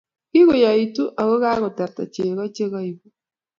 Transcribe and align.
Kikuyaitu 0.31 1.03
aku 1.19 1.35
kaketarta 1.43 2.03
chego 2.13 2.43
che 2.55 2.65
kaibuu 2.71 3.13